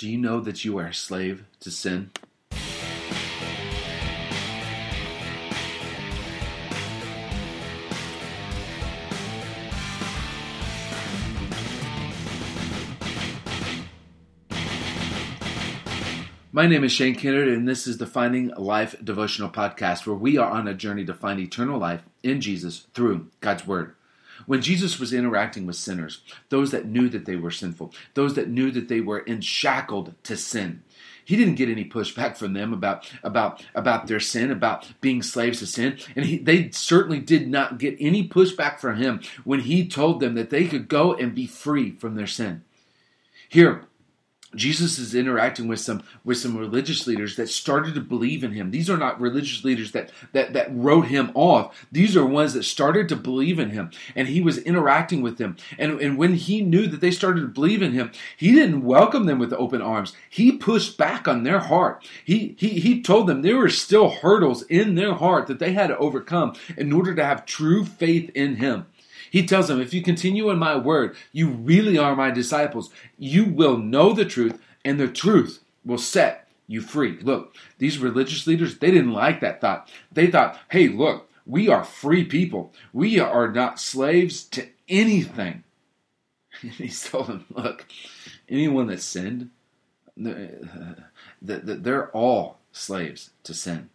[0.00, 2.10] Do you know that you are a slave to sin?
[16.50, 20.38] My name is Shane Kennard, and this is the Finding Life devotional podcast where we
[20.38, 23.94] are on a journey to find eternal life in Jesus through God's Word.
[24.46, 28.48] When Jesus was interacting with sinners, those that knew that they were sinful, those that
[28.48, 30.82] knew that they were enshackled to sin,
[31.24, 35.60] he didn't get any pushback from them about about about their sin, about being slaves
[35.60, 39.86] to sin, and he, they certainly did not get any pushback from him when he
[39.86, 42.64] told them that they could go and be free from their sin.
[43.48, 43.84] Here,
[44.56, 48.72] Jesus is interacting with some with some religious leaders that started to believe in him.
[48.72, 51.86] These are not religious leaders that that that wrote him off.
[51.92, 55.56] These are ones that started to believe in him, and he was interacting with them.
[55.78, 59.26] And and when he knew that they started to believe in him, he didn't welcome
[59.26, 60.14] them with open arms.
[60.28, 62.04] He pushed back on their heart.
[62.24, 65.88] He he he told them there were still hurdles in their heart that they had
[65.88, 68.86] to overcome in order to have true faith in him.
[69.30, 72.90] He tells them, If you continue in my word, you really are my disciples.
[73.16, 77.18] You will know the truth, and the truth will set you free.
[77.20, 79.88] Look, these religious leaders, they didn't like that thought.
[80.12, 82.72] They thought, hey, look, we are free people.
[82.92, 85.64] We are not slaves to anything.
[86.62, 87.86] And he told them, look,
[88.46, 89.50] anyone that sinned,
[90.22, 90.94] uh,
[91.40, 93.88] they're all slaves to sin.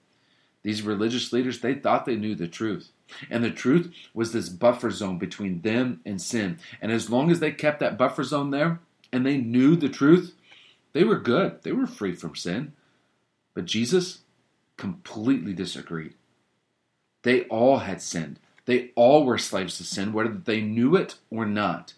[0.63, 2.91] These religious leaders, they thought they knew the truth.
[3.29, 6.59] And the truth was this buffer zone between them and sin.
[6.81, 8.79] And as long as they kept that buffer zone there
[9.11, 10.33] and they knew the truth,
[10.93, 11.61] they were good.
[11.63, 12.73] They were free from sin.
[13.53, 14.19] But Jesus
[14.77, 16.13] completely disagreed.
[17.23, 18.39] They all had sinned.
[18.65, 21.93] They all were slaves to sin, whether they knew it or not.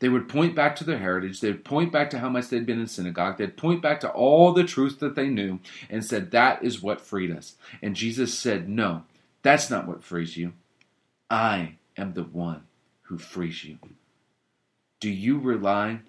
[0.00, 1.40] They would point back to their heritage.
[1.40, 3.38] They would point back to how much they'd been in synagogue.
[3.38, 7.00] They'd point back to all the truth that they knew and said, That is what
[7.00, 7.54] freed us.
[7.80, 9.04] And Jesus said, No,
[9.44, 10.54] that's not what frees you.
[11.30, 12.62] I am the one
[13.02, 13.78] who frees you.
[15.00, 16.00] Do you rely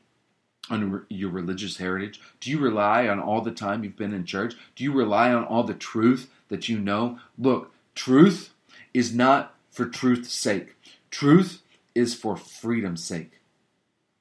[0.69, 2.21] on your religious heritage?
[2.39, 4.55] Do you rely on all the time you've been in church?
[4.75, 7.19] Do you rely on all the truth that you know?
[7.37, 8.53] Look, truth
[8.93, 10.77] is not for truth's sake,
[11.11, 11.61] truth
[11.93, 13.41] is for freedom's sake.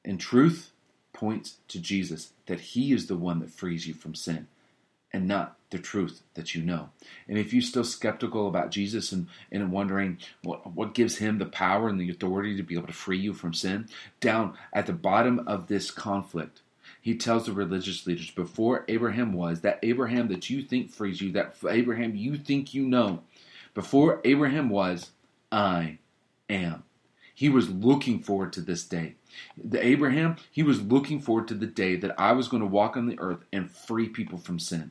[0.04, 0.72] And truth
[1.12, 4.48] points to Jesus, that He is the one that frees you from sin
[5.14, 6.91] and not the truth that you know.
[7.28, 11.47] And if you're still skeptical about Jesus and, and wondering what, what gives him the
[11.47, 13.88] power and the authority to be able to free you from sin,
[14.20, 16.62] down at the bottom of this conflict,
[17.00, 21.30] he tells the religious leaders before Abraham was, that Abraham that you think frees you,
[21.32, 23.22] that Abraham you think you know,
[23.72, 25.10] before Abraham was,
[25.53, 25.98] I
[26.50, 26.82] am.
[27.34, 29.14] He was looking forward to this day.
[29.56, 32.97] The Abraham, he was looking forward to the day that I was going to walk
[32.97, 34.91] on the earth and free people from sin.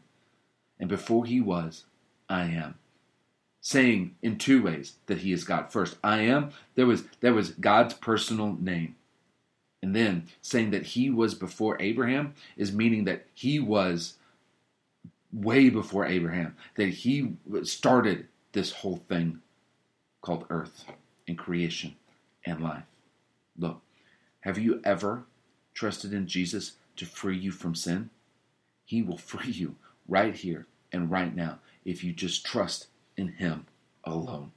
[0.83, 1.85] And before he was,
[2.27, 2.75] I am.
[3.61, 5.71] Saying in two ways that he is God.
[5.71, 8.97] First, I am, there was that was God's personal name.
[9.81, 14.15] And then saying that he was before Abraham is meaning that he was
[15.31, 19.39] way before Abraham, that he started this whole thing
[20.21, 20.83] called earth
[21.29, 21.95] and creation
[22.45, 22.83] and life.
[23.57, 23.79] Look,
[24.41, 25.23] have you ever
[25.73, 28.09] trusted in Jesus to free you from sin?
[28.83, 29.77] He will free you
[30.09, 32.87] right here and right now if you just trust
[33.17, 33.65] in Him
[34.03, 34.51] alone.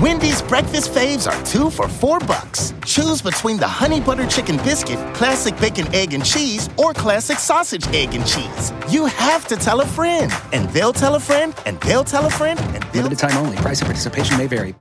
[0.00, 2.74] Wendy's breakfast faves are two for four bucks.
[2.84, 7.86] Choose between the honey butter chicken biscuit, classic bacon, egg, and cheese, or classic sausage,
[7.94, 8.74] egg, and cheese.
[8.90, 12.30] You have to tell a friend, and they'll tell a friend, and they'll tell a
[12.30, 13.04] friend, and they'll.
[13.04, 13.56] Limited time only.
[13.56, 14.74] Price and participation may vary.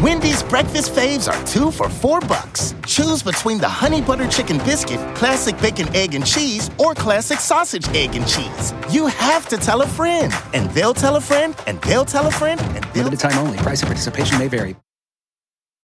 [0.00, 2.74] Wendy's breakfast faves are two for four bucks.
[2.86, 7.86] Choose between the honey butter chicken biscuit, classic bacon, egg, and cheese, or classic sausage,
[7.88, 8.72] egg, and cheese.
[8.90, 12.30] You have to tell a friend, and they'll tell a friend, and they'll tell a
[12.30, 13.04] friend, and they'll.
[13.04, 13.58] Limited time only.
[13.58, 14.74] Price and participation may vary.